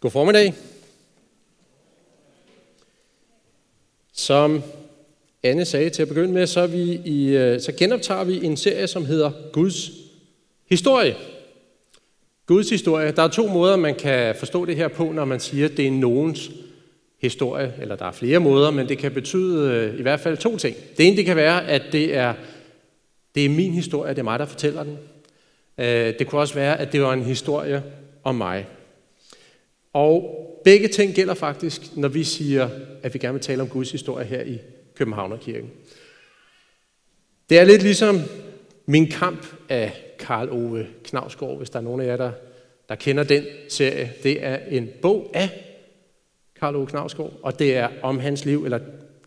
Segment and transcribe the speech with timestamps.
[0.00, 0.54] God formiddag.
[4.12, 4.62] Som
[5.42, 8.56] Anne sagde til at begynde med, så, er vi i, øh, så genoptager vi en
[8.56, 9.90] serie, som hedder Guds
[10.68, 11.16] historie.
[12.46, 13.12] Guds historie.
[13.12, 15.86] Der er to måder, man kan forstå det her på, når man siger, at det
[15.86, 16.50] er nogens
[17.20, 20.56] historie, eller der er flere måder, men det kan betyde øh, i hvert fald to
[20.56, 20.76] ting.
[20.96, 22.34] Det ene det kan være, at det er,
[23.34, 24.98] det er min historie, det er mig, der fortæller den.
[25.78, 27.82] Øh, det kunne også være, at det var en historie
[28.24, 28.66] om mig.
[29.98, 30.34] Og
[30.64, 32.68] begge ting gælder faktisk, når vi siger,
[33.02, 34.58] at vi gerne vil tale om Guds historie her i
[34.94, 35.70] Københavnerkirken.
[37.50, 38.20] Det er lidt ligesom
[38.86, 42.32] Min kamp af Karl Ove Knavsgaard, hvis der er nogen af jer, der,
[42.88, 44.12] der kender den serie.
[44.22, 45.50] Det er en bog af
[46.60, 48.78] Karl Ove Knavsgaard, og det er om hans liv, eller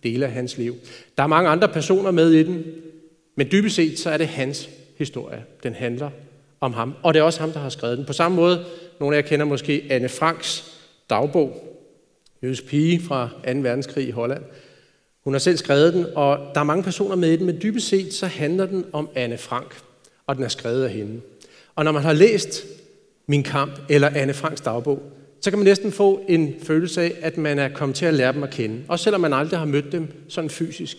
[0.04, 0.76] dele af hans liv.
[1.18, 2.66] Der er mange andre personer med i den,
[3.36, 5.44] men dybest set så er det hans historie.
[5.64, 6.10] Den handler
[6.62, 8.06] om ham, og det er også ham, der har skrevet den.
[8.06, 8.66] På samme måde,
[9.00, 10.78] nogle af jer kender måske Anne Franks
[11.10, 11.78] dagbog,
[12.44, 13.60] jødisk pige fra 2.
[13.60, 14.44] verdenskrig i Holland.
[15.24, 17.88] Hun har selv skrevet den, og der er mange personer med i den, men dybest
[17.88, 19.76] set så handler den om Anne Frank,
[20.28, 21.22] og den er skrevet af hende.
[21.76, 22.66] Og når man har læst
[23.28, 25.02] Min Kamp eller Anne Franks dagbog,
[25.42, 28.34] så kan man næsten få en følelse af, at man er kommet til at lære
[28.34, 28.84] dem at kende.
[28.88, 30.98] Også selvom man aldrig har mødt dem sådan fysisk.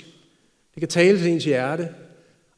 [0.75, 1.89] Det kan tale til ens hjerte,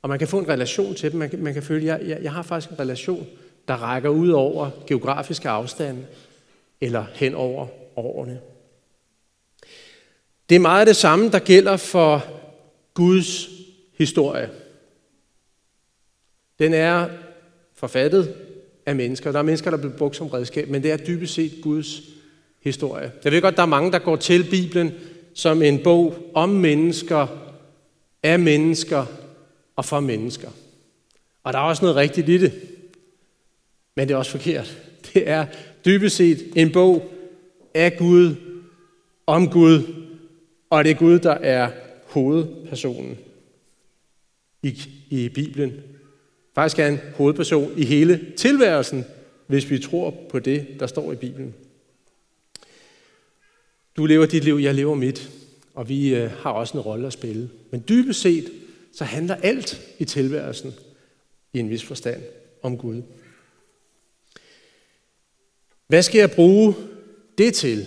[0.05, 1.19] og man kan få en relation til dem.
[1.19, 3.27] Man kan, man kan føle, at jeg, jeg, jeg har faktisk en relation,
[3.69, 6.07] der rækker ud over geografiske afstande
[6.81, 7.67] eller hen over
[7.97, 8.41] årene.
[10.49, 12.25] Det er meget det samme, der gælder for
[12.95, 13.49] Guds
[13.99, 14.51] historie.
[16.59, 17.09] Den er
[17.75, 18.35] forfattet
[18.87, 19.33] af mennesker.
[19.33, 22.01] Der er mennesker, der bliver brugt som redskab, men det er dybest set Guds
[22.63, 23.13] historie.
[23.25, 24.93] Jeg ved godt, der er mange, der går til Bibelen
[25.35, 27.27] som en bog om mennesker,
[28.23, 29.07] af mennesker
[29.77, 30.51] og for mennesker.
[31.43, 32.53] Og der er også noget rigtigt i det.
[33.97, 34.79] Men det er også forkert.
[35.15, 35.47] Det er
[35.85, 37.11] dybest set en bog
[37.75, 38.35] af Gud,
[39.27, 39.83] om Gud,
[40.71, 41.71] og det er Gud, der er
[42.07, 43.19] hovedpersonen
[44.63, 45.73] i, i Bibelen.
[46.55, 49.05] Faktisk er en hovedperson i hele tilværelsen,
[49.47, 51.55] hvis vi tror på det, der står i Bibelen.
[53.97, 55.31] Du lever dit liv, jeg lever mit,
[55.75, 57.51] og vi øh, har også en rolle at spille.
[57.71, 58.53] Men dybest set,
[58.95, 60.75] så handler alt i tilværelsen
[61.53, 62.23] i en vis forstand
[62.63, 63.03] om Gud.
[65.87, 66.75] Hvad skal jeg bruge
[67.39, 67.87] det til?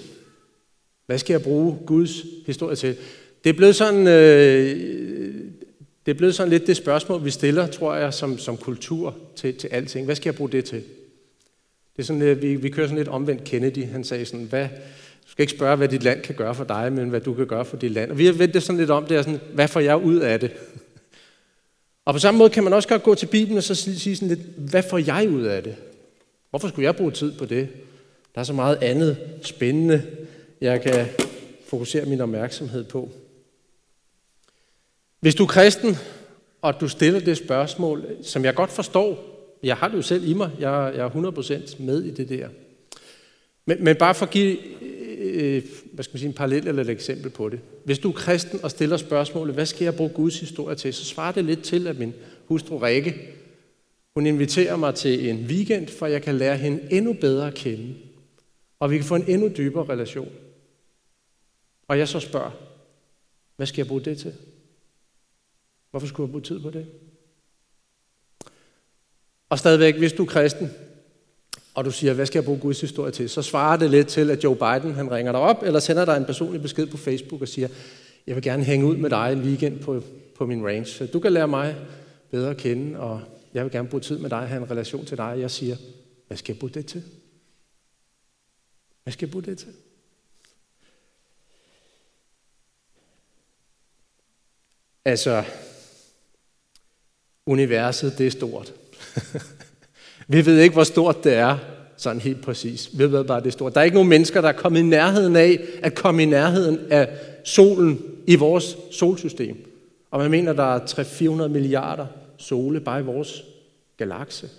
[1.05, 2.97] Hvad skal jeg bruge Guds historie til?
[3.43, 5.47] Det er blevet sådan, øh,
[6.05, 9.55] det er blevet sådan lidt det spørgsmål, vi stiller, tror jeg, som, som kultur til,
[9.55, 10.05] til alting.
[10.05, 10.83] Hvad skal jeg bruge det til?
[11.95, 13.85] Det er sådan, at vi, vi kører sådan lidt omvendt Kennedy.
[13.85, 14.67] Han sagde sådan, hvad,
[15.25, 17.47] du skal ikke spørge, hvad dit land kan gøre for dig, men hvad du kan
[17.47, 18.11] gøre for dit land.
[18.11, 20.19] Og vi har vendt det sådan lidt om, det er sådan, hvad får jeg ud
[20.19, 20.51] af det?
[22.07, 24.27] Og på samme måde kan man også godt gå til Bibelen og så sige sådan
[24.27, 25.75] lidt, hvad får jeg ud af det?
[26.49, 27.69] Hvorfor skulle jeg bruge tid på det?
[28.35, 30.03] Der er så meget andet spændende,
[30.61, 31.07] jeg kan
[31.67, 33.09] fokusere min opmærksomhed på.
[35.19, 35.97] Hvis du er kristen,
[36.61, 39.19] og du stiller det spørgsmål, som jeg godt forstår,
[39.63, 42.49] jeg har det jo selv i mig, jeg, jeg er 100% med i det der.
[43.65, 44.57] Men, men bare for at give
[45.17, 45.63] øh,
[45.93, 47.59] hvad skal man sige, en parallel eller et eksempel på det.
[47.83, 51.05] Hvis du er kristen og stiller spørgsmålet, hvad skal jeg bruge Guds historie til, så
[51.05, 52.13] svarer det lidt til, at min
[52.45, 53.33] hustru Rikke,
[54.13, 57.95] hun inviterer mig til en weekend, for jeg kan lære hende endnu bedre at kende.
[58.79, 60.31] Og vi kan få en endnu dybere relation.
[61.87, 62.51] Og jeg så spørger,
[63.55, 64.33] hvad skal jeg bruge det til?
[65.91, 66.85] Hvorfor skulle jeg bruge tid på det?
[69.49, 70.69] Og stadigvæk, hvis du er kristen,
[71.77, 74.29] og du siger, hvad skal jeg bruge Guds historie til, så svarer det lidt til,
[74.31, 77.41] at Joe Biden han ringer dig op, eller sender dig en personlig besked på Facebook
[77.41, 77.67] og siger,
[78.27, 80.03] jeg vil gerne hænge ud med dig en weekend på,
[80.35, 81.07] på min range.
[81.07, 81.75] Du kan lære mig
[82.31, 83.21] bedre at kende, og
[83.53, 85.35] jeg vil gerne bruge tid med dig, have en relation til dig.
[85.39, 85.75] Jeg siger,
[86.27, 87.03] hvad skal jeg bruge det til?
[89.03, 89.73] Hvad skal jeg bruge det til?
[95.05, 95.43] Altså,
[97.45, 98.73] universet, det er stort.
[100.27, 101.57] Vi ved ikke, hvor stort det er,
[101.97, 102.89] sådan helt præcis.
[102.97, 103.73] Vi ved bare, det er stort.
[103.73, 106.91] Der er ikke nogen mennesker, der er kommet i nærheden af at komme i nærheden
[106.91, 109.73] af solen i vores solsystem.
[110.11, 110.79] Og man mener, der er
[111.45, 112.07] 300-400 milliarder
[112.37, 113.43] sole bare i vores
[113.97, 114.49] galakse.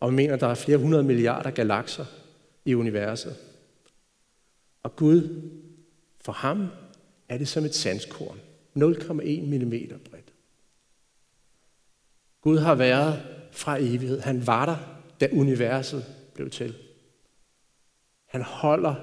[0.00, 2.04] Og man mener, der er flere hundrede milliarder galakser
[2.64, 3.36] i universet.
[4.82, 5.42] Og Gud,
[6.24, 6.66] for ham
[7.28, 8.38] er det som et sandskorn.
[8.76, 9.70] 0,1 mm
[10.10, 10.32] bredt.
[12.42, 14.20] Gud har været fra evighed.
[14.20, 16.74] Han var der, da universet blev til.
[18.26, 18.94] Han holder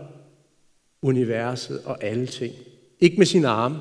[1.01, 2.55] universet og alle ting.
[2.99, 3.79] Ikke med sin arme,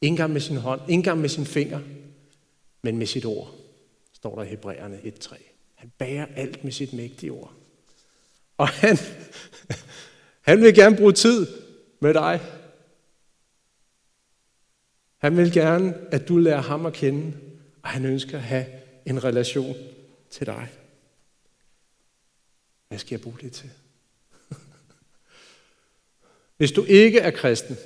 [0.00, 1.80] ikke engang med sin hånd, ikke engang med sin finger,
[2.82, 3.54] men med sit ord,
[4.12, 5.36] står der i Hebræerne 1.3.
[5.74, 7.52] Han bærer alt med sit mægtige ord.
[8.56, 8.96] Og han,
[10.42, 11.46] Han vil gerne bruge tid
[12.00, 12.40] med dig.
[15.18, 17.32] Han vil gerne, at du lærer ham at kende,
[17.82, 18.66] og han ønsker at have
[19.06, 19.74] en relation
[20.30, 20.68] til dig.
[22.92, 23.70] Hvad skal jeg bruge det til?
[26.56, 27.76] Hvis du ikke er kristen,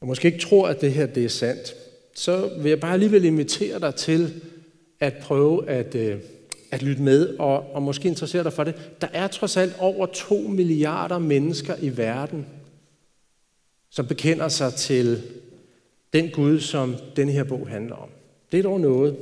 [0.00, 1.74] og måske ikke tror, at det her det er sandt,
[2.14, 4.42] så vil jeg bare alligevel invitere dig til
[5.00, 6.20] at prøve at, øh,
[6.70, 8.74] at lytte med og, og måske interessere dig for det.
[9.00, 12.46] Der er trods alt over 2 milliarder mennesker i verden,
[13.90, 15.22] som bekender sig til
[16.12, 18.08] den Gud, som den her bog handler om.
[18.52, 19.16] Det er dog noget.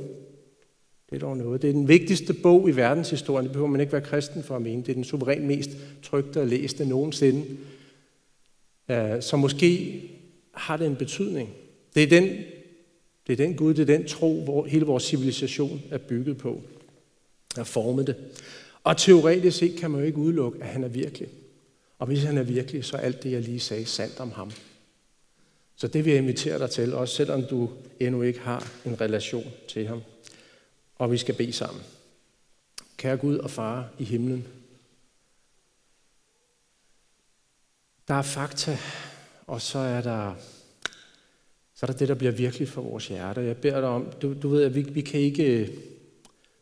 [1.09, 1.61] Det er dog noget.
[1.61, 3.43] Det er den vigtigste bog i verdenshistorien.
[3.45, 4.81] Det behøver man ikke være kristen for at mene.
[4.81, 5.69] Det er den suverænt mest
[6.03, 7.45] trygte og læste nogensinde.
[8.89, 10.01] Øh, så måske
[10.53, 11.49] har det en betydning.
[11.95, 12.29] Det er den,
[13.27, 16.61] det er den Gud, det er den tro, hvor hele vores civilisation er bygget på.
[17.57, 18.15] Er formet det.
[18.83, 21.29] Og teoretisk set kan man jo ikke udelukke, at han er virkelig.
[21.99, 24.51] Og hvis han er virkelig, så er alt det, jeg lige sagde, sandt om ham.
[25.75, 27.69] Så det vil jeg invitere dig til, også selvom du
[27.99, 30.01] endnu ikke har en relation til ham.
[30.99, 31.83] Og vi skal bede sammen.
[32.97, 34.47] Kære Gud og Far i himlen,
[38.07, 38.77] der er fakta,
[39.47, 40.35] og så er der,
[41.75, 43.41] så er der det, der bliver virkelig for vores hjerte.
[43.41, 45.69] Jeg beder dig om, du, du ved, at vi, vi kan ikke øh,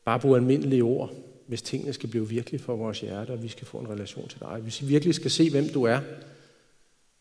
[0.05, 1.13] bare bruge almindelige ord,
[1.47, 4.39] hvis tingene skal blive virkelig for vores hjerte, og vi skal få en relation til
[4.39, 4.59] dig.
[4.59, 5.99] Hvis vi virkelig skal se, hvem du er,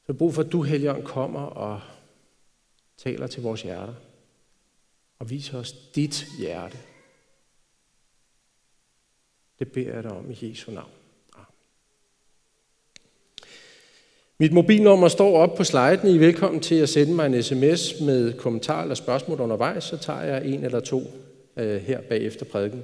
[0.07, 1.81] så er brug for, at du, Helligånd, kommer og
[2.97, 3.95] taler til vores hjerter.
[5.19, 6.79] Og viser os dit hjerte.
[9.59, 10.91] Det beder jeg dig om i Jesu navn.
[14.39, 16.09] Mit mobilnummer står op på sliden.
[16.09, 19.97] I er velkommen til at sende mig en sms med kommentarer eller spørgsmål undervejs, så
[19.97, 21.03] tager jeg en eller to
[21.57, 22.83] øh, her bagefter prædiken.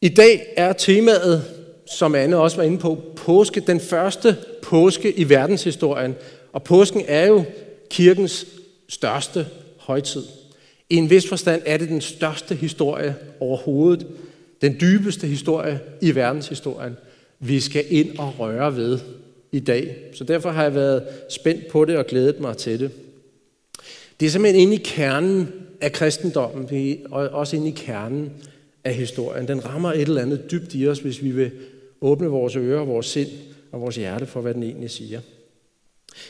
[0.00, 1.44] I dag er temaet,
[1.86, 6.14] som Anne også var inde på, påske, den første påske i verdenshistorien.
[6.52, 7.44] Og påsken er jo
[7.90, 8.46] kirkens
[8.88, 9.46] største
[9.78, 10.22] højtid.
[10.90, 14.06] I en vis forstand er det den største historie overhovedet.
[14.60, 16.96] Den dybeste historie i verdenshistorien.
[17.38, 18.98] Vi skal ind og røre ved
[19.52, 19.96] i dag.
[20.14, 22.90] Så derfor har jeg været spændt på det og glædet mig til det.
[24.20, 25.48] Det er simpelthen inde i kernen
[25.80, 26.68] af kristendommen,
[27.10, 28.30] og også inde i kernen
[28.84, 29.48] af historien.
[29.48, 31.50] Den rammer et eller andet dybt i os, hvis vi vil
[32.00, 33.28] åbne vores ører, vores sind
[33.72, 35.20] og vores hjerte for, hvad den egentlig siger.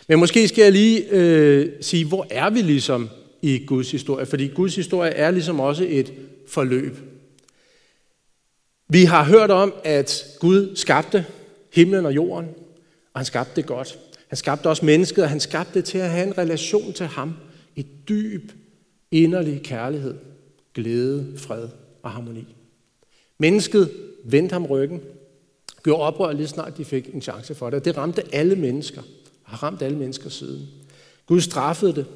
[0.09, 3.09] Men måske skal jeg lige øh, sige, hvor er vi ligesom
[3.43, 4.27] i Guds historie?
[4.27, 6.12] Fordi Guds historie er ligesom også et
[6.47, 6.97] forløb.
[8.92, 11.26] Vi har hørt om, at Gud skabte
[11.72, 12.48] himlen og jorden,
[13.14, 13.98] og han skabte det godt.
[14.28, 17.34] Han skabte også mennesket, og han skabte det til at have en relation til ham.
[17.76, 18.52] Et dyb,
[19.10, 20.14] inderlig kærlighed,
[20.75, 21.69] glæde, fred
[22.02, 22.56] og harmoni.
[23.38, 23.90] Mennesket
[24.25, 25.00] vendte ham ryggen,
[25.84, 27.84] gjorde oprør lige snart de fik en chance for det.
[27.84, 29.02] Det ramte alle mennesker,
[29.44, 30.69] og har ramt alle mennesker siden.
[31.26, 32.06] Gud straffede det.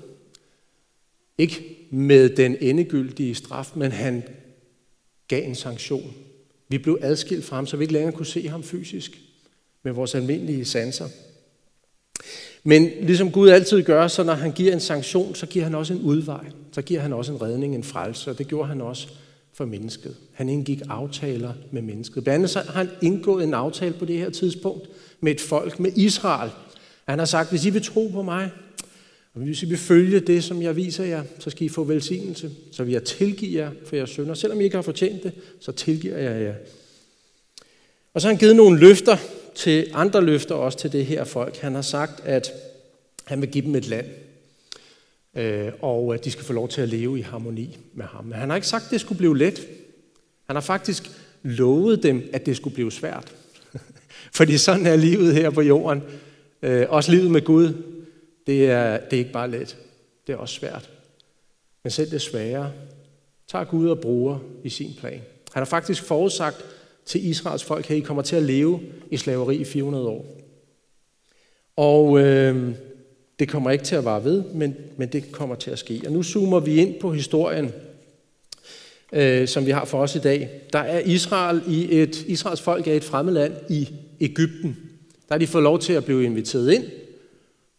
[1.39, 4.23] Ikke med den endegyldige straf, men han
[5.29, 6.15] gav en sanktion.
[6.75, 9.21] Vi blev adskilt fra ham, så vi ikke længere kunne se ham fysisk
[9.83, 11.09] med vores almindelige sanser.
[12.65, 15.95] Men ligesom Gud altid gør, så når han giver en sanktion, så giver han også
[15.95, 16.45] en udvej.
[16.73, 19.09] Så giver han også en redning, en frelse, og det gjorde han også
[19.53, 20.17] for mennesket.
[20.33, 22.25] Han indgik aftaler med mennesket.
[22.25, 24.89] Blandt andet så har han indgået en aftale på det her tidspunkt
[25.21, 26.51] med et folk, med Israel.
[27.09, 28.51] Han har sagt, hvis I vil tro på mig,
[29.35, 32.51] og hvis I vil følge det, som jeg viser jer, så skal I få velsignelse.
[32.73, 34.35] Så vil jeg tilgive jer for jeres sønder.
[34.35, 36.55] Selvom I ikke har fortjent det, så tilgiver jeg jer.
[38.15, 39.17] Og så har han givet nogle løfter
[39.55, 41.57] til andre løfter også til det her folk.
[41.57, 42.53] Han har sagt, at
[43.25, 44.07] han vil give dem et land,
[45.37, 48.25] øh, og at de skal få lov til at leve i harmoni med ham.
[48.25, 49.67] Men han har ikke sagt, at det skulle blive let.
[50.47, 51.11] Han har faktisk
[51.43, 53.35] lovet dem, at det skulle blive svært.
[54.37, 56.03] Fordi sådan er livet her på jorden.
[56.63, 57.73] Øh, også livet med Gud,
[58.47, 59.77] det er, det er ikke bare let.
[60.27, 60.91] Det er også svært.
[61.83, 62.73] Men selv det svære
[63.49, 65.21] tager Gud og bruger i sin plan.
[65.53, 66.65] Han har faktisk forudsagt
[67.05, 70.27] til Israels folk, at I kommer til at leve i slaveri i 400 år.
[71.77, 72.75] Og øh,
[73.39, 76.01] det kommer ikke til at vare ved, men, men det kommer til at ske.
[76.07, 77.73] Og nu zoomer vi ind på historien,
[79.13, 80.51] øh, som vi har for os i dag.
[80.73, 83.89] Der er Israel i et, Israels folk er et fremmed land i
[84.21, 84.77] Ægypten.
[85.29, 86.85] Der har de fået lov til at blive inviteret ind,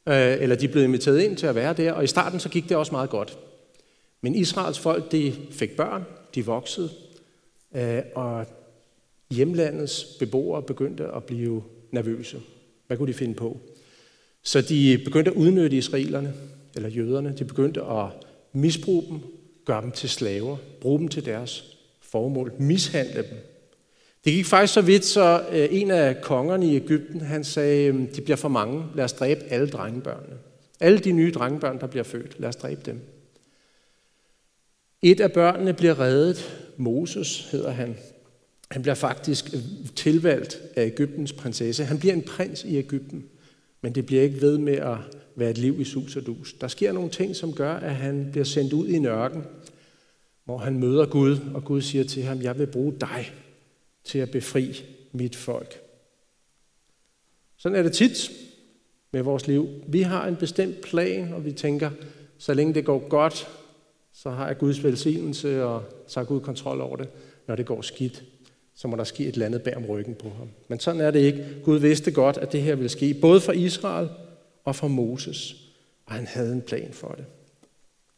[0.08, 2.70] øh, eller de blev inviteret ind til at være der, og i starten så gik
[2.70, 3.38] det også meget godt.
[4.22, 6.90] Men Israels folk, de fik børn, de voksede,
[7.76, 8.46] øh, og
[9.32, 12.42] hjemlandets beboere begyndte at blive nervøse.
[12.88, 13.60] Hvad kunne de finde på?
[14.44, 16.34] Så de begyndte at udnytte israelerne,
[16.76, 17.36] eller jøderne.
[17.38, 18.08] De begyndte at
[18.54, 19.20] misbruge dem,
[19.66, 23.55] gøre dem til slaver, bruge dem til deres formål, mishandle dem.
[24.26, 28.08] Det gik faktisk så vidt, så øh, en af kongerne i Ægypten, han sagde, øhm,
[28.08, 30.36] de bliver for mange, lad os dræbe alle drengebørnene.
[30.80, 33.00] Alle de nye drengebørn, der bliver født, lad os dræbe dem.
[35.02, 37.98] Et af børnene bliver reddet, Moses hedder han.
[38.72, 39.62] Han bliver faktisk øh,
[39.96, 41.86] tilvalgt af Ægyptens prinsesse.
[41.86, 43.26] Han bliver en prins i Ægypten,
[43.82, 44.98] men det bliver ikke ved med at
[45.36, 46.54] være et liv i sus og dus.
[46.54, 49.44] Der sker nogle ting, som gør, at han bliver sendt ud i en ørken,
[50.46, 53.32] hvor han møder Gud, og Gud siger til ham, jeg vil bruge dig
[54.06, 55.82] til at befri mit folk.
[57.58, 58.32] Sådan er det tit
[59.12, 59.70] med vores liv.
[59.88, 61.92] Vi har en bestemt plan, og vi tænker,
[62.38, 63.48] så længe det går godt,
[64.14, 67.10] så har jeg Guds velsignelse, og så har Gud kontrol over det.
[67.48, 68.24] Når det går skidt,
[68.76, 70.50] så må der ske et eller andet bag om ryggen på ham.
[70.68, 71.46] Men sådan er det ikke.
[71.64, 74.10] Gud vidste godt, at det her ville ske, både for Israel
[74.64, 75.56] og for Moses.
[76.06, 77.26] Og han havde en plan for det.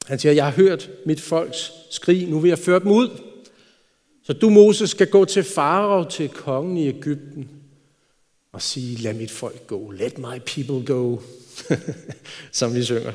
[0.05, 3.09] Han siger, jeg har hørt mit folks skrig, nu vil jeg føre dem ud.
[4.27, 7.49] Så du, Moses, skal gå til Farao, til kongen i Ægypten,
[8.51, 11.17] og sige, lad mit folk gå, let my people go,
[12.51, 13.11] som vi synger.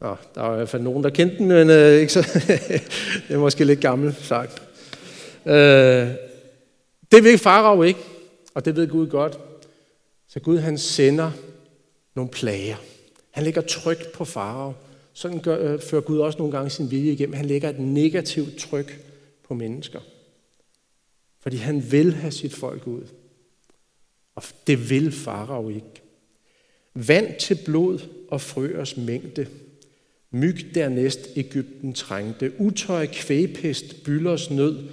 [0.00, 2.20] Nå, der var i hvert fald nogen, der kendte den, men øh, ikke så,
[3.28, 4.62] det er måske lidt gammel sagt.
[5.46, 6.08] Øh,
[7.12, 8.00] det ved Farao ikke,
[8.54, 9.38] og det ved Gud godt.
[10.28, 11.30] Så Gud han sender
[12.14, 12.76] nogle plager.
[13.30, 14.72] Han lægger tryk på Farao.
[15.12, 17.34] Sådan gør, øh, fører Gud også nogle gange sin vilje igennem.
[17.34, 19.09] Han lægger et negativt tryk
[19.50, 20.00] på mennesker.
[21.40, 23.02] Fordi han vil have sit folk ud.
[24.34, 26.02] Og det vil Farao ikke.
[26.94, 29.46] Vand til blod og frøers mængde.
[30.30, 32.52] Myg dernæst Ægypten trængte.
[32.60, 34.88] Utøj, kvægpest, byllers nød.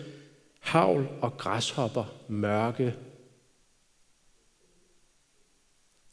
[0.60, 2.96] Havl og græshopper, mørke.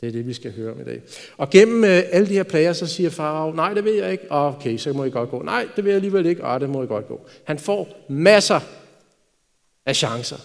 [0.04, 1.02] Det er det, vi skal høre om i dag.
[1.37, 4.25] Og gennem øh, alle de her plager, så siger Farao, nej, det vil jeg ikke.
[4.30, 5.42] Okay, så må I godt gå.
[5.42, 6.44] Nej, det vil jeg alligevel ikke.
[6.44, 7.26] Og det må I godt gå.
[7.44, 8.61] Han får masser
[9.87, 10.37] af chancer.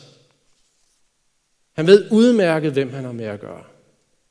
[1.73, 3.63] Han ved udmærket, hvem han har med at gøre.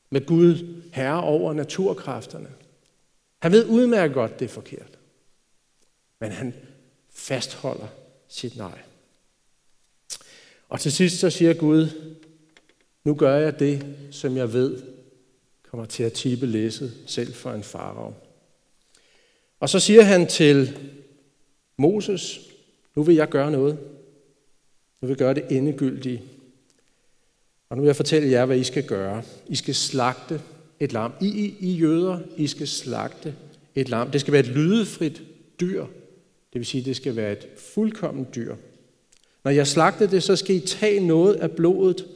[0.09, 2.49] Med Gud, herre over naturkræfterne.
[3.41, 4.97] Han ved udmærket godt, det er forkert.
[6.19, 6.53] Men han
[7.13, 7.87] fastholder
[8.27, 8.79] sit nej.
[10.69, 11.87] Og til sidst så siger Gud,
[13.03, 14.98] nu gør jeg det, som jeg ved
[15.71, 18.13] kommer til at tippe læsset selv for en farov.
[19.59, 20.77] Og så siger han til
[21.77, 22.39] Moses,
[22.95, 23.77] nu vil jeg gøre noget.
[25.01, 26.23] Nu vil jeg gøre det endegyldige.
[27.69, 29.23] Og nu vil jeg fortælle jer, hvad I skal gøre.
[29.47, 30.41] I skal slagte
[30.79, 31.13] et lam.
[31.21, 33.35] I, I, I jøder, I skal slagte
[33.75, 34.11] et lam.
[34.11, 35.21] Det skal være et lydefrit
[35.59, 35.85] dyr.
[36.53, 38.55] Det vil sige, det skal være et fuldkommen dyr.
[39.43, 42.07] Når jeg slagter det, så skal I tage noget af blodet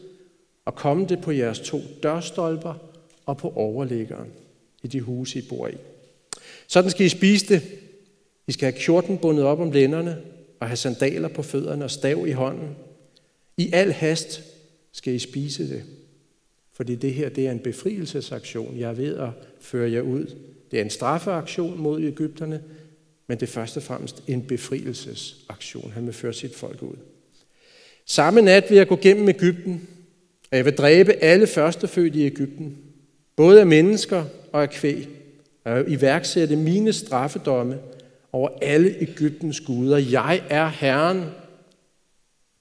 [0.66, 2.93] og komme det på jeres to dørstolper
[3.26, 4.30] og på overliggeren
[4.84, 5.78] i de huse, I bor i.
[6.68, 7.62] Sådan skal I spise det.
[8.48, 10.22] I skal have kjorten bundet op om lænderne
[10.60, 12.76] og have sandaler på fødderne og stav i hånden.
[13.58, 14.42] I al hast
[14.92, 15.84] skal I spise det.
[16.74, 18.80] Fordi det her det er en befrielsesaktion.
[18.80, 20.36] Jeg er ved at føre jer ud.
[20.72, 22.64] Det er en straffeaktion mod Ægypterne,
[23.28, 25.92] men det er først og fremmest en befrielsesaktion.
[25.92, 26.96] Han vil føre sit folk ud.
[28.06, 29.88] Samme nat vil jeg gå gennem Ægypten,
[30.52, 32.78] og jeg vil dræbe alle førstefødte i Ægypten,
[33.36, 35.10] både af mennesker og af kvæg,
[35.64, 37.80] og iværksætte mine straffedomme
[38.32, 39.98] over alle Ægyptens guder.
[39.98, 41.26] Jeg er Herren,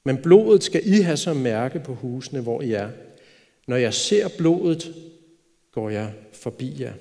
[0.04, 2.90] men blodet skal I have som mærke på husene, hvor I er.
[3.66, 4.94] Når jeg ser blodet,
[5.72, 6.92] går jeg forbi jer.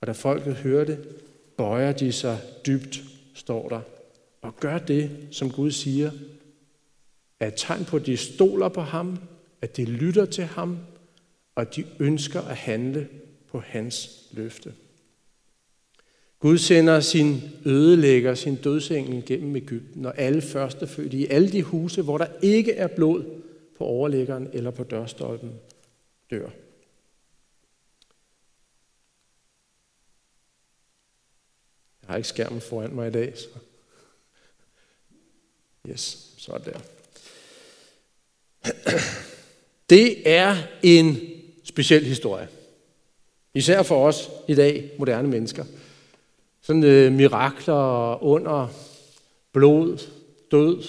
[0.00, 0.98] Og da folket hører det,
[1.56, 3.02] bøjer de sig dybt,
[3.34, 3.80] står der,
[4.42, 6.10] og gør det, som Gud siger,
[7.40, 9.18] er et tegn på, at de stoler på ham,
[9.62, 10.78] at de lytter til ham,
[11.54, 13.08] og at de ønsker at handle
[13.48, 14.74] på hans løfte.
[16.38, 22.02] Gud sender sin ødelægger, sin dødsengel gennem Ægypten, og alle førstefødte i alle de huse,
[22.02, 23.42] hvor der ikke er blod
[23.78, 25.52] på overlæggeren eller på dørstolpen,
[26.30, 26.50] dør.
[32.02, 33.48] Jeg har ikke skærmen foran mig i dag, så
[35.88, 36.80] yes, så er det der.
[39.90, 41.33] Det er en
[41.74, 42.48] speciel historie.
[43.54, 45.64] Især for os i dag, moderne mennesker.
[46.60, 48.68] Sådan øh, mirakler under
[49.52, 49.98] blod,
[50.50, 50.82] død.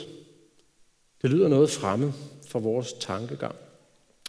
[1.21, 2.11] Det lyder noget fremmed
[2.47, 3.55] for vores tankegang.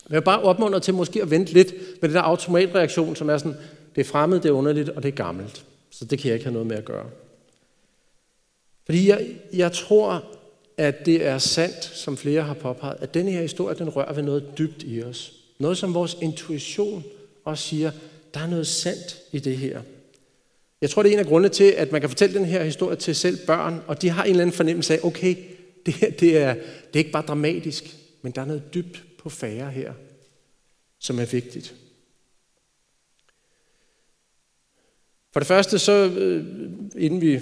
[0.06, 3.38] Men jeg bare opmuntre til måske at vente lidt med den der automatreaktion, som er
[3.38, 3.56] sådan,
[3.94, 5.64] det er fremmed, det er underligt, og det er gammelt.
[5.90, 7.06] Så det kan jeg ikke have noget med at gøre.
[8.86, 10.24] Fordi jeg, jeg tror,
[10.76, 14.22] at det er sandt, som flere har påpeget, at denne her historie, den rører ved
[14.22, 15.32] noget dybt i os.
[15.58, 17.04] Noget, som vores intuition
[17.44, 17.90] også siger,
[18.34, 19.82] der er noget sandt i det her.
[20.80, 22.96] Jeg tror, det er en af grundene til, at man kan fortælle den her historie
[22.96, 25.36] til selv børn, og de har en eller anden fornemmelse af, okay,
[25.86, 29.70] det, det, er, det er ikke bare dramatisk, men der er noget dybt på færre
[29.70, 29.92] her,
[30.98, 31.74] som er vigtigt.
[35.32, 36.46] For det første, så øh,
[36.96, 37.40] inden vi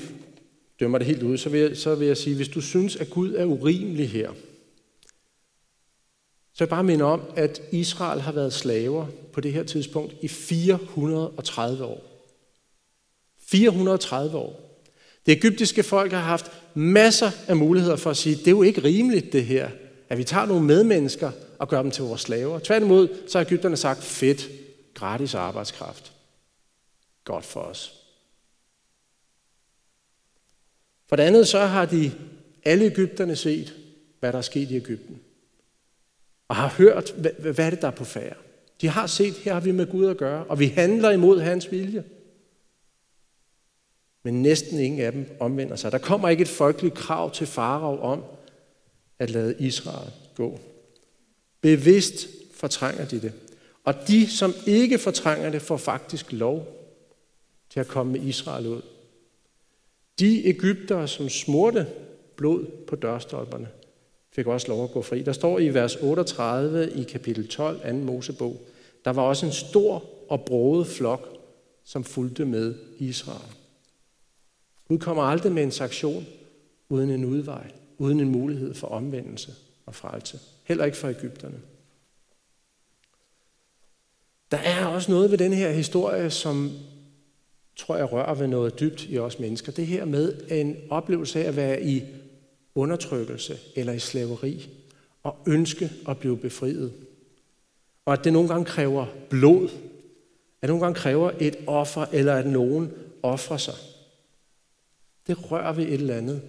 [0.80, 3.10] dømmer det helt ud, så vil, jeg, så vil jeg sige, hvis du synes, at
[3.10, 4.32] Gud er urimelig her,
[6.54, 10.28] så jeg bare minde om, at Israel har været slaver på det her tidspunkt i
[10.28, 12.02] 430 år.
[13.46, 14.80] 430 år.
[15.26, 18.84] Det egyptiske folk har haft masser af muligheder for at sige, det er jo ikke
[18.84, 19.70] rimeligt det her,
[20.08, 22.58] at vi tager nogle medmennesker og gør dem til vores slaver.
[22.58, 24.48] Tværtimod, så har Ægypterne sagt, fedt,
[24.94, 26.12] gratis arbejdskraft.
[27.24, 28.00] Godt for os.
[31.08, 32.12] For det andet, så har de
[32.64, 33.74] alle Ægypterne set,
[34.20, 35.20] hvad der er sket i Ægypten.
[36.48, 38.34] Og har hørt, hvad, hvad er det, der er på færre.
[38.80, 41.70] De har set, her har vi med Gud at gøre, og vi handler imod hans
[41.70, 42.04] vilje.
[44.22, 45.92] Men næsten ingen af dem omvender sig.
[45.92, 48.24] Der kommer ikke et folkeligt krav til farao om
[49.18, 50.60] at lade Israel gå.
[51.60, 53.32] Bevidst fortrænger de det.
[53.84, 56.68] Og de, som ikke fortrænger det, får faktisk lov
[57.70, 58.82] til at komme med Israel ud.
[60.18, 61.86] De Ægyptere, som smurte
[62.36, 63.68] blod på dørstolperne,
[64.34, 65.22] fik også lov at gå fri.
[65.22, 67.92] Der står i vers 38 i kapitel 12, 2.
[67.92, 68.60] Mosebog,
[69.04, 71.28] der var også en stor og broget flok,
[71.84, 73.54] som fulgte med Israel.
[74.88, 76.26] Gud kommer aldrig med en sanktion
[76.88, 79.52] uden en udvej, uden en mulighed for omvendelse
[79.86, 80.38] og frelse.
[80.64, 81.60] Heller ikke for Ægypterne.
[84.50, 86.72] Der er også noget ved den her historie, som
[87.76, 89.72] tror jeg rører ved noget dybt i os mennesker.
[89.72, 92.02] Det her med en oplevelse af at være i
[92.74, 94.68] undertrykkelse eller i slaveri
[95.22, 96.92] og ønske at blive befriet.
[98.04, 99.64] Og at det nogle gange kræver blod.
[99.64, 103.74] At det nogle gange kræver et offer, eller at nogen offrer sig.
[105.26, 106.42] Det rører ved et eller andet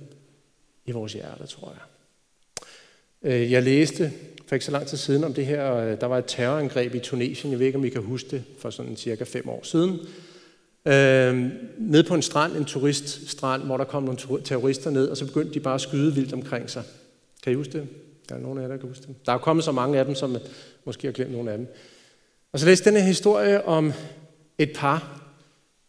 [0.86, 1.82] i vores hjerte, tror jeg.
[3.32, 4.14] Øh, jeg læste
[4.48, 7.00] for ikke så lang tid siden om det her, øh, der var et terrorangreb i
[7.00, 10.00] Tunesien, jeg ved ikke, om I kan huske det, for sådan cirka fem år siden.
[10.86, 15.26] Øh, nede på en strand, en turiststrand, hvor der kom nogle terrorister ned, og så
[15.26, 16.84] begyndte de bare at skyde vildt omkring sig.
[17.44, 17.88] Kan I huske det?
[18.30, 19.16] Der er nogen af jer, der kan huske det.
[19.26, 20.38] Der er kommet så mange af dem, som
[20.86, 21.68] måske har glemt nogle af dem.
[22.52, 23.94] Og så læste den her historie om
[24.58, 25.22] et par,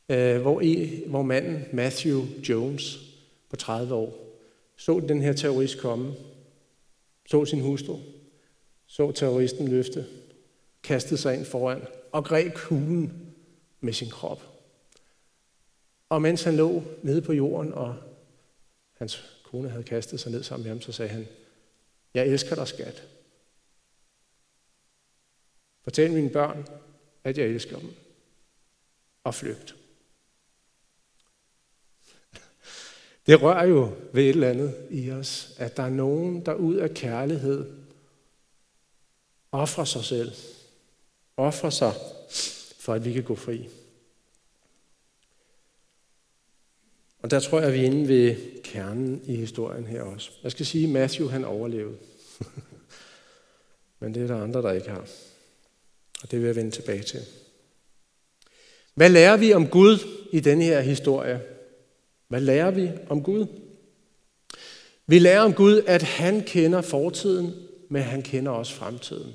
[0.09, 2.98] øh, hvor, I, hvor manden Matthew Jones
[3.50, 4.26] på 30 år
[4.76, 6.14] så den her terrorist komme,
[7.26, 7.98] så sin hustru,
[8.87, 10.06] så terroristen løfte,
[10.82, 11.82] kastede sig ind foran
[12.12, 13.12] og greb kuglen
[13.80, 14.55] med sin krop.
[16.08, 17.96] Og mens han lå nede på jorden, og
[18.92, 21.28] hans kone havde kastet sig ned sammen med ham, så sagde han,
[22.14, 23.08] jeg elsker dig, skat.
[25.82, 26.66] Fortæl mine børn,
[27.24, 27.94] at jeg elsker dem.
[29.24, 29.76] Og flygt.
[33.26, 36.74] Det rører jo ved et eller andet i os, at der er nogen, der ud
[36.74, 37.72] af kærlighed
[39.52, 40.32] offrer sig selv.
[41.36, 41.92] Offrer sig,
[42.78, 43.68] for at vi kan gå fri.
[47.22, 50.31] Og der tror jeg, at vi er inde ved kernen i historien her også.
[50.42, 51.96] Jeg skal sige, at Matthew han overlevede.
[54.00, 55.09] Men det er der andre, der ikke har.
[56.22, 57.20] Og det vil jeg vende tilbage til.
[58.94, 59.98] Hvad lærer vi om Gud
[60.33, 61.40] i denne her historie?
[62.29, 63.46] Hvad lærer vi om Gud?
[65.07, 67.55] Vi lærer om Gud, at han kender fortiden,
[67.88, 69.35] men han kender også fremtiden.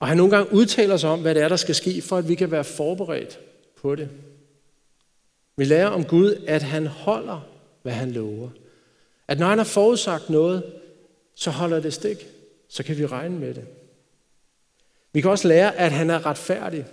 [0.00, 2.28] Og han nogle gange udtaler sig om, hvad det er, der skal ske, for at
[2.28, 3.40] vi kan være forberedt
[3.76, 4.08] på det.
[5.56, 7.40] Vi lærer om Gud, at han holder,
[7.82, 8.50] hvad han lover.
[9.28, 10.62] At når han har forudsagt noget,
[11.34, 12.26] så holder det stik.
[12.68, 13.64] Så kan vi regne med det.
[15.12, 16.86] Vi kan også lære, at han er retfærdig.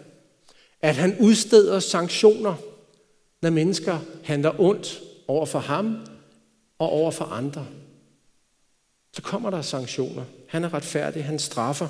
[0.82, 2.56] At han udsteder sanktioner,
[3.41, 5.97] når mennesker handler ondt over for ham
[6.80, 7.67] og over for andre.
[9.13, 10.23] Så kommer der sanktioner.
[10.47, 11.88] Han er retfærdig, han straffer.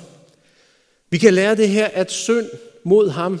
[1.10, 2.46] Vi kan lære det her, at synd
[2.84, 3.40] mod ham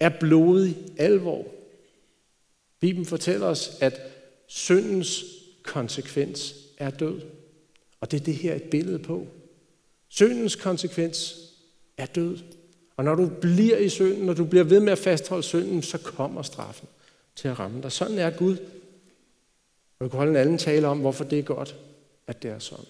[0.00, 1.44] er blodig alvor.
[2.80, 4.00] Bibelen fortæller os, at
[4.46, 5.24] syndens
[5.62, 7.20] konsekvens er død.
[8.00, 9.26] Og det er det her et billede på.
[10.08, 11.36] Syndens konsekvens
[11.96, 12.38] er død.
[12.96, 15.98] Og når du bliver i synden, når du bliver ved med at fastholde synden, så
[15.98, 16.88] kommer straffen
[17.36, 17.92] til at ramme dig.
[17.92, 18.56] Sådan er Gud.
[19.98, 21.76] Og vi kan holde en anden tale om, hvorfor det er godt,
[22.26, 22.84] at det er sådan.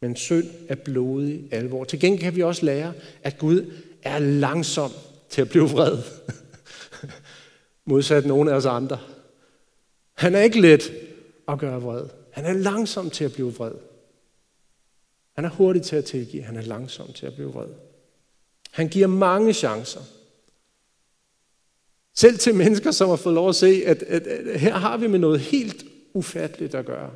[0.00, 1.84] Men synd er blodig alvor.
[1.84, 4.90] Til gengæld kan vi også lære, at Gud er langsom
[5.30, 5.98] til at blive vred.
[7.84, 8.98] Modsat nogen af os andre.
[10.12, 10.92] Han er ikke let
[11.48, 12.08] at gøre vred.
[12.30, 13.74] Han er langsom til at blive vred.
[15.34, 16.42] Han er hurtig til at tilgive.
[16.42, 17.68] Han er langsom til at blive vred.
[18.70, 20.00] Han giver mange chancer.
[22.14, 25.06] Selv til mennesker, som har fået lov at se, at, at, at her har vi
[25.06, 27.10] med noget helt ufatteligt at gøre.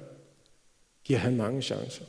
[1.05, 2.05] giver han mange chancer.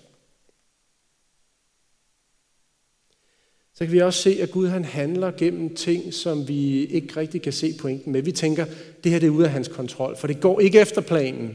[3.77, 7.41] Så kan vi også se, at Gud han handler gennem ting, som vi ikke rigtig
[7.41, 8.21] kan se pointen med.
[8.21, 8.65] Vi tænker,
[9.03, 11.47] det her det er ude af hans kontrol, for det går ikke efter planen.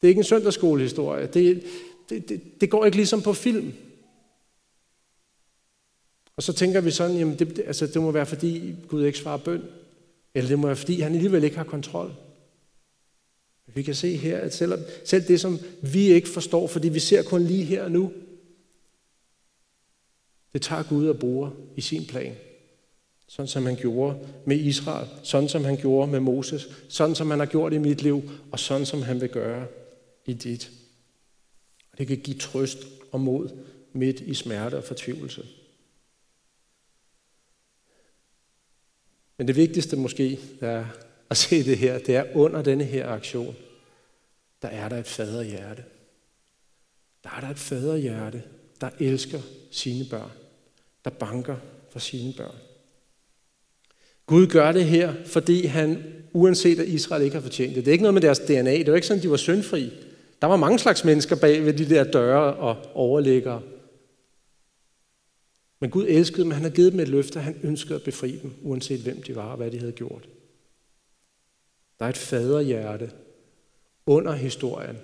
[0.00, 1.26] Det er ikke en søndagsskolehistorie.
[1.26, 1.62] Det,
[2.08, 3.72] det, det, det går ikke ligesom på film.
[6.36, 9.38] Og så tænker vi sådan, jamen det, altså det må være fordi Gud ikke svarer
[9.38, 9.62] bøn.
[10.34, 12.14] Eller det må være fordi han alligevel ikke har kontrol.
[13.66, 14.72] Vi kan se her, at selv,
[15.04, 18.12] selv det, som vi ikke forstår, fordi vi ser kun lige her og nu,
[20.56, 22.36] det tager Gud og bruger i sin plan.
[23.28, 27.38] Sådan som han gjorde med Israel, sådan som han gjorde med Moses, sådan som han
[27.38, 29.66] har gjort i mit liv, og sådan som han vil gøre
[30.26, 30.70] i dit.
[31.92, 32.78] Og det kan give trøst
[33.12, 33.48] og mod
[33.92, 35.46] midt i smerte og fortvivlelse.
[39.38, 40.84] Men det vigtigste måske er
[41.30, 43.56] at se det her, det er under denne her aktion,
[44.62, 45.84] der er der et faderhjerte.
[47.24, 48.42] Der er der et faderhjerte,
[48.80, 49.40] der elsker
[49.70, 50.30] sine børn,
[51.06, 51.56] der banker
[51.90, 52.54] for sine børn.
[54.26, 57.92] Gud gør det her, fordi han, uanset at Israel ikke har fortjent det, det er
[57.92, 59.92] ikke noget med deres DNA, det er ikke sådan, at de var syndfri.
[60.42, 63.62] Der var mange slags mennesker bag ved de der døre og overlæggere.
[65.80, 68.54] Men Gud elskede dem, han har givet dem et løfte, han ønskede at befri dem,
[68.62, 70.28] uanset hvem de var og hvad de havde gjort.
[71.98, 73.10] Der er et faderhjerte
[74.06, 74.96] under historien,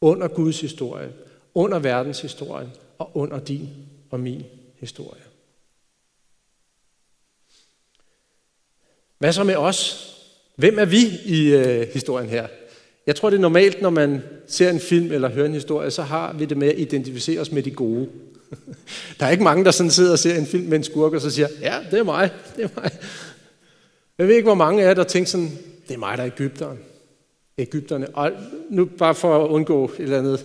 [0.00, 1.12] under Guds historie,
[1.54, 3.68] under verdenshistorien og under din
[4.10, 4.42] og min
[4.82, 5.22] historie.
[9.18, 10.08] Hvad så med os?
[10.56, 12.46] Hvem er vi i øh, historien her?
[13.06, 16.02] Jeg tror, det er normalt, når man ser en film eller hører en historie, så
[16.02, 18.08] har vi det med at identificere os med de gode.
[19.20, 21.20] Der er ikke mange, der sådan sidder og ser en film med en skurk, og
[21.20, 22.90] så siger, ja, det er mig, det er mig.
[24.18, 25.50] Jeg ved ikke, hvor mange af jer, der tænker sådan,
[25.88, 26.78] det er mig, der er Ægypteren.
[27.58, 28.08] Ægypterne.
[28.08, 28.32] Og
[28.70, 30.44] nu bare for at undgå et eller andet.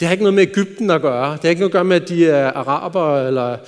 [0.00, 1.32] Det har ikke noget med Ægypten at gøre.
[1.32, 3.58] Det har ikke noget at gøre med, at de er araber, eller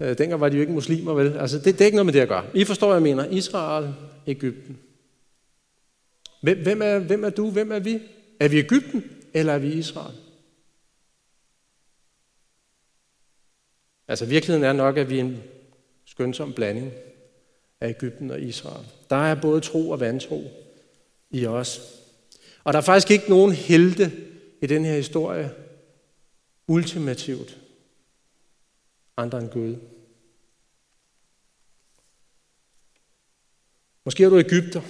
[0.00, 1.36] øh, dengang var de jo ikke muslimer, vel?
[1.38, 2.44] Altså, det, det er ikke noget med det at gøre.
[2.54, 3.24] I forstår, hvad jeg mener.
[3.24, 3.94] Israel,
[4.26, 4.78] Ægypten.
[6.42, 7.50] Hvem, hvem, er, hvem er du?
[7.50, 8.00] Hvem er vi?
[8.40, 10.14] Er vi Ægypten, eller er vi Israel?
[14.08, 15.42] Altså virkeligheden er nok, at vi er en
[16.04, 16.92] skønsom blanding
[17.80, 18.86] af Ægypten og Israel.
[19.10, 20.44] Der er både tro og vantro
[21.30, 21.80] i os.
[22.64, 24.12] Og der er faktisk ikke nogen helte
[24.62, 25.54] i den her historie
[26.66, 27.58] ultimativt
[29.16, 29.76] andre end Gud.
[34.04, 34.80] Måske er du Ægypter.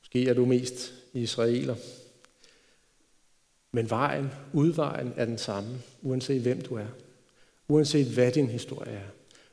[0.00, 1.76] Måske er du mest israeler.
[3.72, 6.86] Men vejen, udvejen er den samme, uanset hvem du er.
[7.68, 9.08] Uanset hvad din historie er.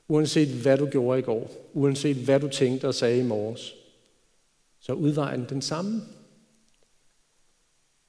[0.08, 1.70] Uanset hvad du gjorde i går.
[1.74, 3.74] Uanset hvad du tænkte og sagde i morges.
[4.80, 6.02] Så er udvejen den samme.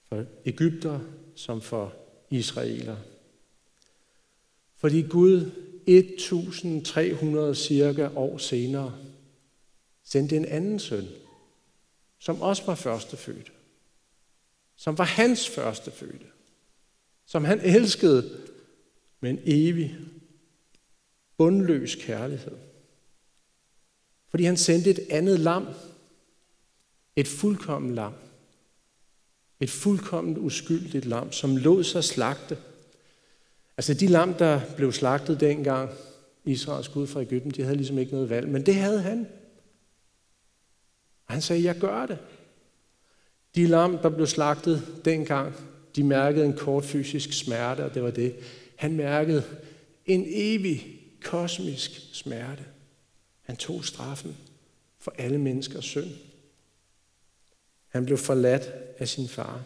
[0.09, 1.01] For Ægypter
[1.37, 1.95] som for
[2.31, 2.97] israeler.
[4.77, 5.51] Fordi Gud
[5.87, 8.99] 1300 cirka år senere
[10.03, 11.09] sendte en anden søn,
[12.19, 13.53] som også var førstefødt
[14.77, 16.27] som var hans første fødte,
[17.27, 18.47] som han elskede
[19.21, 19.97] med en evig,
[21.37, 22.57] bundløs kærlighed.
[24.29, 25.67] Fordi han sendte et andet lam,
[27.17, 28.14] et fuldkommen lam,
[29.64, 32.59] et fuldkommen uskyldigt lam, som lod sig slagte.
[33.77, 35.90] Altså de lam, der blev slagtet dengang,
[36.44, 39.27] Israels Gud fra Ægypten, de havde ligesom ikke noget valg, men det havde han.
[41.27, 42.18] Og han sagde, jeg gør det.
[43.55, 45.55] De lam, der blev slagtet dengang,
[45.96, 48.35] de mærkede en kort fysisk smerte, og det var det.
[48.77, 49.44] Han mærkede
[50.07, 52.64] en evig kosmisk smerte.
[53.42, 54.37] Han tog straffen
[54.98, 56.11] for alle menneskers synd.
[57.95, 59.65] Han blev forladt af sin far.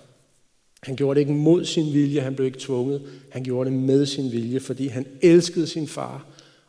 [0.82, 3.22] Han gjorde det ikke mod sin vilje, han blev ikke tvunget.
[3.30, 6.26] Han gjorde det med sin vilje, fordi han elskede sin far,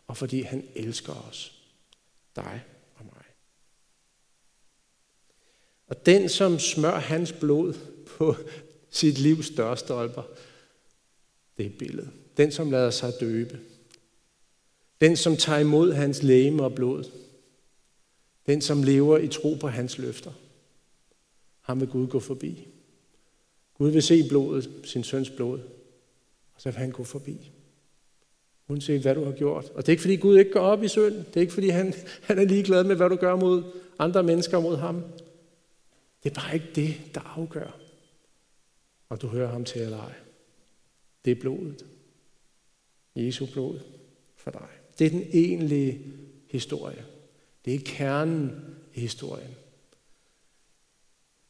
[0.07, 1.61] og fordi han elsker os.
[2.35, 2.63] Dig
[2.95, 3.23] Og mig.
[5.87, 7.73] Og den, som smør hans blod
[8.17, 8.35] på
[8.89, 10.23] sit livs dørstolper,
[11.57, 12.09] det er billedet.
[12.37, 13.59] Den, som lader sig døbe.
[15.01, 17.11] Den, som tager imod hans læme og blod.
[18.45, 20.31] Den, som lever i tro på hans løfter.
[21.69, 22.67] Ham vil Gud gå forbi.
[23.77, 25.59] Gud vil se blodet, sin søns blod,
[26.53, 27.51] og så vil han gå forbi.
[28.67, 29.69] Uanset hvad du har gjort.
[29.69, 31.15] Og det er ikke fordi Gud ikke går op i synd.
[31.15, 31.93] Det er ikke fordi han,
[32.27, 33.63] han er ligeglad med, hvad du gør mod
[33.99, 35.03] andre mennesker mod ham.
[36.23, 37.79] Det er bare ikke det, der afgør,
[39.09, 40.13] om du hører ham til eller ej.
[41.25, 41.85] Det er blodet.
[43.15, 43.79] Jesu blod
[44.35, 44.69] for dig.
[44.99, 46.05] Det er den egentlige
[46.47, 47.05] historie.
[47.65, 49.55] Det er kernen i historien.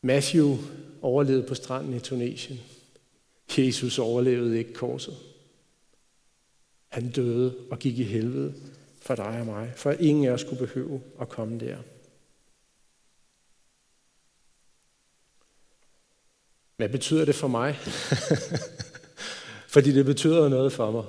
[0.02, 0.58] Matthew
[1.02, 2.60] overlevede på stranden i Tunesien.
[3.58, 5.18] Jesus overlevede ikke korset.
[6.88, 8.54] Han døde og gik i helvede
[9.02, 11.78] for dig og mig, for at ingen af os skulle behøve at komme der.
[16.78, 17.76] Hvad betyder det for mig?
[19.74, 21.04] Fordi det betyder noget for mig.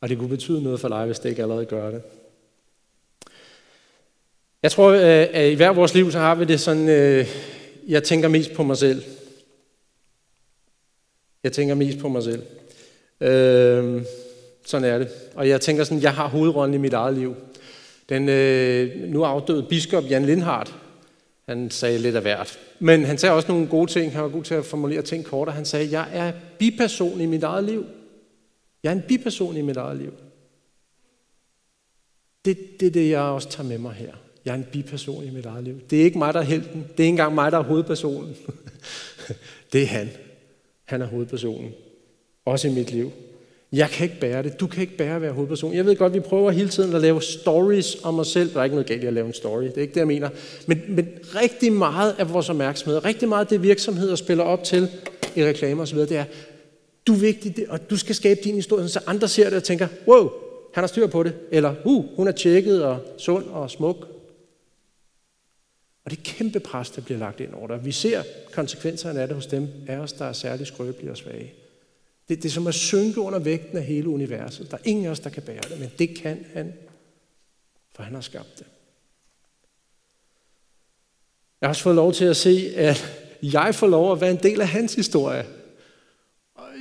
[0.00, 2.02] Og det kunne betyde noget for dig, hvis det ikke allerede gør det.
[4.62, 7.26] Jeg tror, at i hver vores liv, så har vi det sådan, øh,
[7.88, 9.02] jeg tænker mest på mig selv.
[11.42, 12.42] Jeg tænker mest på mig selv.
[13.20, 14.02] Øh,
[14.66, 15.08] sådan er det.
[15.34, 17.36] Og jeg tænker sådan, jeg har hovedrollen i mit eget liv.
[18.08, 20.74] Den øh, nu afdøde biskop Jan Lindhardt,
[21.48, 22.58] han sagde lidt af hvert.
[22.78, 24.12] Men han sagde også nogle gode ting.
[24.12, 27.26] Han var god til at formulere ting kort, og han sagde, jeg er biperson i
[27.26, 27.84] mit eget liv.
[28.82, 30.12] Jeg er en biperson i mit eget liv.
[32.44, 34.14] Det, det det, jeg også tager med mig her.
[34.48, 35.74] Jeg er en biperson i mit eget liv.
[35.90, 36.80] Det er ikke mig, der er helten.
[36.80, 38.36] Det er ikke engang mig, der er hovedpersonen.
[39.72, 40.10] det er han.
[40.84, 41.72] Han er hovedpersonen.
[42.44, 43.10] Også i mit liv.
[43.72, 44.60] Jeg kan ikke bære det.
[44.60, 45.74] Du kan ikke bære at være hovedperson.
[45.74, 48.52] Jeg ved godt, vi prøver hele tiden at lave stories om os selv.
[48.52, 49.62] Der er ikke noget galt i at lave en story.
[49.62, 50.28] Det er ikke det, jeg mener.
[50.66, 54.88] Men, men rigtig meget af vores opmærksomhed, rigtig meget af det virksomheder spiller op til
[55.36, 56.24] i reklamer osv., det er,
[57.06, 59.88] du er vigtig, og du skal skabe din historie, så andre ser det og tænker,
[60.06, 60.30] wow,
[60.74, 61.32] han har styr på det.
[61.50, 64.17] Eller, uh, hun er tjekket og sund og smuk.
[66.08, 67.84] Og det er kæmpe pres, der bliver lagt ind over dig.
[67.84, 71.52] Vi ser konsekvenserne af det hos dem af os, der er særligt skrøbelige og svage.
[72.28, 74.70] Det, det er som at synke under vægten af hele universet.
[74.70, 76.74] Der er ingen af os, der kan bære det, men det kan han,
[77.94, 78.66] for han har skabt det.
[81.60, 84.42] Jeg har også fået lov til at se, at jeg får lov at være en
[84.42, 85.46] del af hans historie.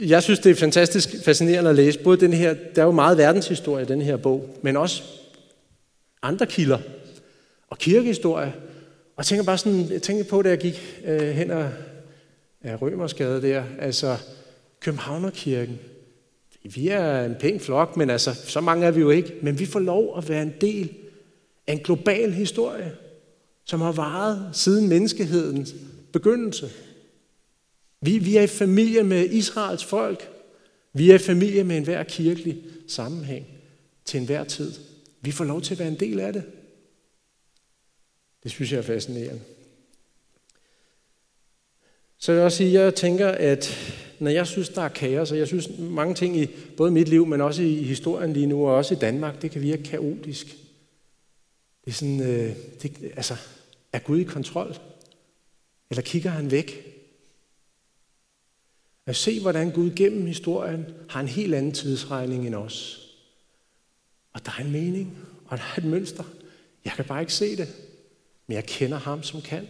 [0.01, 1.99] Jeg synes, det er fantastisk fascinerende at læse.
[1.99, 5.03] Både den her, der er jo meget verdenshistorie i den her bog, men også
[6.21, 6.79] andre kilder
[7.67, 8.53] og kirkehistorie.
[9.17, 11.69] Og jeg tænker bare sådan, jeg tænker på, da jeg gik øh, hen ad,
[12.63, 14.17] ja, Rømersgade der, altså
[14.80, 15.80] Københavnerkirken.
[16.63, 19.34] Vi er en pæn flok, men altså, så mange er vi jo ikke.
[19.41, 20.93] Men vi får lov at være en del
[21.67, 22.91] af en global historie,
[23.65, 25.75] som har varet siden menneskehedens
[26.13, 26.69] begyndelse.
[28.01, 30.30] Vi, vi er i familie med Israels folk.
[30.93, 33.45] Vi er i familie med enhver kirkelig sammenhæng
[34.06, 34.71] til enhver tid.
[35.21, 36.43] Vi får lov til at være en del af det.
[38.47, 39.41] Det synes jeg er fascinerende.
[42.17, 43.77] Så jeg vil også sige, at jeg tænker, at
[44.19, 47.25] når jeg synes, der er kaos, og jeg synes mange ting i både mit liv,
[47.25, 50.47] men også i historien lige nu, og også i Danmark, det kan virke kaotisk.
[51.86, 53.36] Det er sådan, øh, det, altså,
[53.93, 54.75] er Gud i kontrol?
[55.89, 56.95] Eller kigger han væk?
[59.05, 63.10] At se, hvordan Gud gennem historien har en helt anden tidsregning end os.
[64.33, 66.23] Og der er en mening, og der er et mønster.
[66.86, 67.87] Jeg kan bare ikke se det,
[68.47, 69.67] men jeg kender ham, som kan.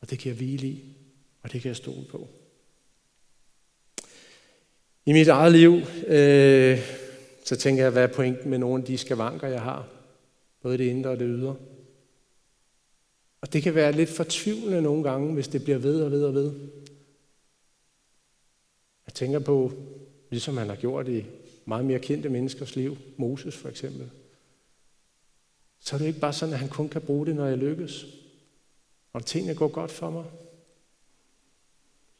[0.00, 0.96] Og det kan jeg hvile i,
[1.42, 2.28] og det kan jeg stole på.
[5.06, 5.72] I mit eget liv,
[6.06, 6.78] øh,
[7.44, 9.88] så tænker jeg, hvad er pointen med nogle af de skavanker, jeg har?
[10.62, 11.56] Både det indre og det ydre.
[13.40, 16.34] Og det kan være lidt fortvivlende nogle gange, hvis det bliver ved og ved og
[16.34, 16.52] ved.
[19.06, 19.72] Jeg tænker på,
[20.30, 21.24] ligesom han har gjort i
[21.64, 24.10] meget mere kendte menneskers liv, Moses for eksempel,
[25.86, 28.06] så er det ikke bare sådan, at han kun kan bruge det, når jeg lykkes.
[29.12, 30.24] Og tingene går godt for mig.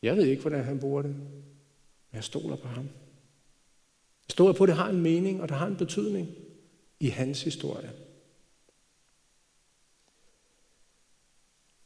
[0.02, 1.10] Jeg ved ikke, hvordan han bruger det.
[1.10, 2.84] Men jeg stoler på ham.
[2.84, 6.28] Jeg stoler på, at det har en mening, og det har en betydning
[7.00, 7.92] i hans historie.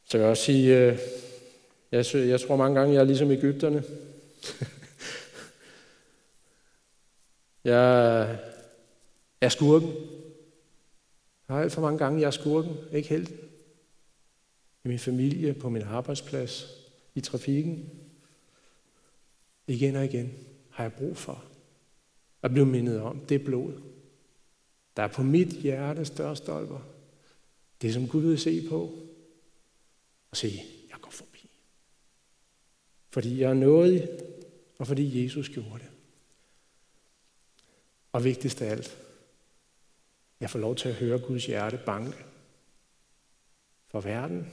[0.03, 0.99] Så jeg vil også sige, øh,
[1.91, 3.83] jeg, jeg tror mange gange, jeg er ligesom Ægypterne.
[7.63, 8.39] jeg
[9.41, 10.20] er skurken.
[11.51, 13.29] Jeg har alt for mange gange, jeg er skurken, ikke helt.
[14.83, 16.67] I min familie, på min arbejdsplads,
[17.15, 17.89] i trafikken,
[19.67, 20.33] igen og igen
[20.69, 21.43] har jeg brug for
[22.41, 23.81] at blive mindet om det blod,
[24.97, 26.79] der er på mit hjerte stolper.
[27.81, 28.97] Det, som Gud vil se på,
[30.31, 31.49] og sige, jeg går forbi.
[33.09, 34.09] Fordi jeg er nådig,
[34.77, 35.89] og fordi Jesus gjorde det.
[38.11, 38.97] Og vigtigst af alt,
[40.41, 42.25] jeg får lov til at høre Guds hjerte banke
[43.87, 44.51] for verden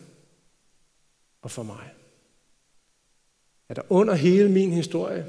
[1.43, 1.95] og for mig
[3.69, 5.27] at der under hele min historie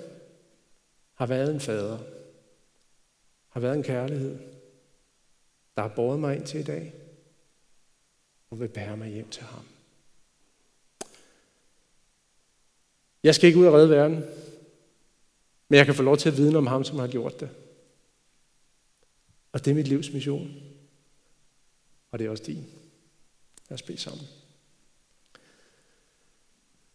[1.14, 1.98] har været en fader,
[3.50, 4.40] har været en kærlighed,
[5.76, 6.94] der har båret mig ind til i dag,
[8.50, 9.66] og vil bære mig hjem til ham.
[13.24, 14.24] Jeg skal ikke ud og redde verden,
[15.68, 17.50] men jeg kan få lov til at vidne om ham, som har gjort det.
[19.52, 20.56] Og det er mit livs mission.
[22.12, 22.66] Og det er også din.
[23.70, 24.26] Lad os bede sammen.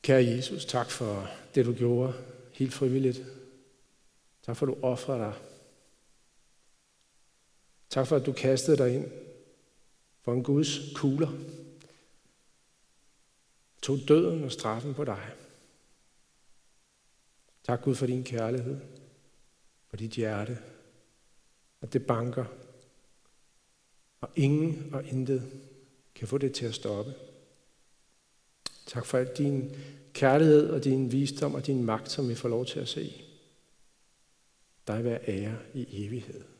[0.02, 2.14] Kære Jesus, tak for det, du gjorde
[2.52, 3.22] helt frivilligt.
[4.42, 5.34] Tak for, at du offrer dig.
[7.90, 9.10] Tak for, at du kastede dig ind
[10.22, 11.32] for en Guds kugler.
[13.82, 15.30] Tog døden og straffen på dig.
[17.62, 18.80] Tak Gud for din kærlighed,
[19.86, 20.58] for dit hjerte,
[21.84, 22.44] at det banker,
[24.20, 25.42] og ingen og intet
[26.14, 27.14] kan få det til at stoppe.
[28.86, 29.76] Tak for al din
[30.12, 33.24] kærlighed og din visdom og din magt, som vi får lov til at se.
[34.86, 36.53] Dig være ære i evighed.